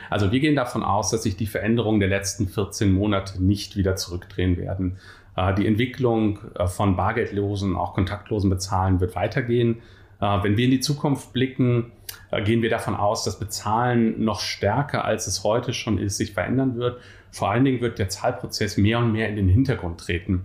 Also 0.08 0.32
wir 0.32 0.40
gehen 0.40 0.56
davon 0.56 0.82
aus, 0.82 1.10
dass 1.10 1.22
sich 1.22 1.36
die 1.36 1.46
Veränderungen 1.46 2.00
der 2.00 2.08
letzten 2.08 2.48
14 2.48 2.92
Monate 2.92 3.42
nicht 3.42 3.76
wieder 3.76 3.96
zurückdrehen 3.96 4.56
werden. 4.56 4.98
Äh, 5.36 5.54
die 5.54 5.66
Entwicklung 5.66 6.38
äh, 6.54 6.66
von 6.66 6.96
bargeldlosen, 6.96 7.76
auch 7.76 7.94
kontaktlosen 7.94 8.50
Bezahlen 8.50 9.00
wird 9.00 9.14
weitergehen. 9.14 9.82
Äh, 10.20 10.42
wenn 10.42 10.56
wir 10.56 10.66
in 10.66 10.70
die 10.70 10.80
Zukunft 10.80 11.32
blicken, 11.32 11.92
äh, 12.30 12.42
gehen 12.42 12.62
wir 12.62 12.70
davon 12.70 12.94
aus, 12.94 13.24
dass 13.24 13.38
Bezahlen 13.38 14.24
noch 14.24 14.40
stärker, 14.40 15.04
als 15.04 15.26
es 15.26 15.44
heute 15.44 15.72
schon 15.72 15.98
ist, 15.98 16.16
sich 16.16 16.32
verändern 16.32 16.76
wird. 16.76 17.00
Vor 17.30 17.50
allen 17.50 17.64
Dingen 17.64 17.80
wird 17.80 17.98
der 17.98 18.08
Zahlprozess 18.08 18.76
mehr 18.76 18.98
und 18.98 19.12
mehr 19.12 19.28
in 19.28 19.36
den 19.36 19.48
Hintergrund 19.48 20.00
treten. 20.00 20.44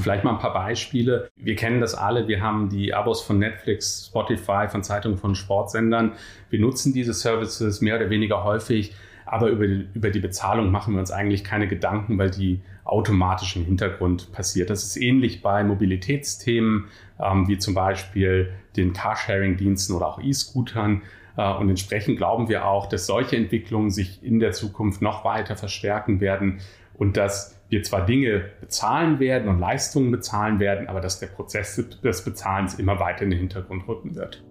Vielleicht 0.00 0.24
mal 0.24 0.32
ein 0.32 0.38
paar 0.38 0.54
Beispiele. 0.54 1.30
Wir 1.36 1.56
kennen 1.56 1.80
das 1.80 1.94
alle. 1.94 2.26
Wir 2.26 2.40
haben 2.40 2.70
die 2.70 2.94
Abos 2.94 3.20
von 3.22 3.38
Netflix, 3.38 4.06
Spotify, 4.06 4.66
von 4.68 4.82
Zeitungen, 4.82 5.18
von 5.18 5.34
Sportsendern. 5.34 6.12
Wir 6.48 6.58
nutzen 6.58 6.94
diese 6.94 7.12
Services 7.12 7.82
mehr 7.82 7.96
oder 7.96 8.08
weniger 8.08 8.44
häufig. 8.44 8.94
Aber 9.26 9.48
über 9.48 9.64
über 9.64 10.10
die 10.10 10.20
Bezahlung 10.20 10.70
machen 10.70 10.94
wir 10.94 11.00
uns 11.00 11.10
eigentlich 11.10 11.44
keine 11.44 11.68
Gedanken, 11.68 12.18
weil 12.18 12.30
die 12.30 12.60
automatisch 12.84 13.56
im 13.56 13.64
Hintergrund 13.64 14.32
passiert. 14.32 14.70
Das 14.70 14.84
ist 14.84 14.96
ähnlich 14.96 15.42
bei 15.42 15.62
Mobilitätsthemen, 15.64 16.86
ähm, 17.20 17.48
wie 17.48 17.58
zum 17.58 17.74
Beispiel 17.74 18.52
den 18.76 18.92
Carsharing-Diensten 18.92 19.94
oder 19.94 20.08
auch 20.08 20.22
E-Scootern. 20.22 21.02
Äh, 21.36 21.54
und 21.54 21.68
entsprechend 21.68 22.16
glauben 22.16 22.48
wir 22.48 22.66
auch, 22.66 22.88
dass 22.88 23.06
solche 23.06 23.36
Entwicklungen 23.36 23.90
sich 23.90 24.22
in 24.22 24.40
der 24.40 24.52
Zukunft 24.52 25.02
noch 25.02 25.24
weiter 25.24 25.56
verstärken 25.56 26.20
werden 26.20 26.60
und 26.94 27.16
dass 27.16 27.60
wir 27.68 27.82
zwar 27.82 28.04
Dinge 28.04 28.50
bezahlen 28.60 29.20
werden 29.20 29.48
und 29.48 29.60
Leistungen 29.60 30.10
bezahlen 30.10 30.58
werden, 30.58 30.88
aber 30.88 31.00
dass 31.00 31.20
der 31.20 31.28
Prozess 31.28 31.82
des 32.02 32.24
Bezahlens 32.24 32.74
immer 32.74 32.98
weiter 32.98 33.22
in 33.22 33.30
den 33.30 33.38
Hintergrund 33.38 33.86
rücken 33.86 34.16
wird. 34.16 34.42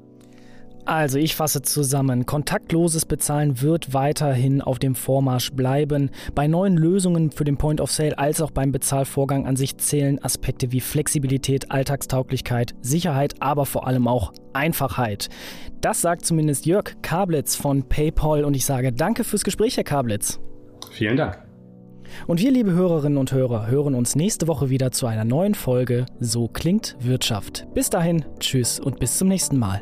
Also 0.86 1.20
ich 1.20 1.36
fasse 1.36 1.62
zusammen, 1.62 2.26
kontaktloses 2.26 3.06
Bezahlen 3.06 3.62
wird 3.62 3.94
weiterhin 3.94 4.62
auf 4.62 4.80
dem 4.80 4.96
Vormarsch 4.96 5.52
bleiben. 5.52 6.10
Bei 6.34 6.48
neuen 6.48 6.78
Lösungen 6.78 7.32
für 7.32 7.44
den 7.44 7.58
Point 7.58 7.80
of 7.82 7.92
Sale 7.92 8.18
als 8.18 8.42
auch 8.42 8.52
beim 8.52 8.72
Bezahlvorgang 8.72 9.46
an 9.46 9.56
sich 9.56 9.78
zählen 9.78 10.24
Aspekte 10.24 10.72
wie 10.72 10.82
Flexibilität, 10.82 11.72
Alltagstauglichkeit, 11.72 12.74
Sicherheit, 12.82 13.36
aber 13.40 13.66
vor 13.66 13.88
allem 13.88 14.08
auch 14.08 14.34
Einfachheit. 14.54 15.30
Das 15.82 16.02
sagt 16.02 16.26
zumindest 16.26 16.66
Jörg 16.66 16.96
Kablitz 17.02 17.56
von 17.56 17.84
PayPal 17.84 18.44
und 18.44 18.56
ich 18.56 18.66
sage 18.66 18.92
danke 18.92 19.24
fürs 19.24 19.44
Gespräch, 19.44 19.78
Herr 19.78 19.84
Kablitz. 19.84 20.40
Vielen 20.92 21.18
Dank. 21.18 21.40
Und 22.28 22.40
wir, 22.40 22.52
liebe 22.52 22.72
Hörerinnen 22.72 23.18
und 23.18 23.32
Hörer, 23.32 23.68
hören 23.68 23.96
uns 23.96 24.16
nächste 24.16 24.48
Woche 24.48 24.70
wieder 24.70 24.92
zu 24.92 25.06
einer 25.06 25.26
neuen 25.26 25.54
Folge 25.54 26.06
So 26.20 26.48
klingt 26.48 26.96
Wirtschaft. 27.00 27.68
Bis 27.74 27.90
dahin, 27.90 28.26
tschüss 28.40 28.80
und 28.80 29.00
bis 29.00 29.18
zum 29.18 29.28
nächsten 29.28 29.58
Mal. 29.58 29.82